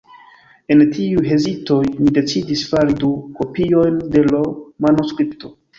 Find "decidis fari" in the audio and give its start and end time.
2.17-2.99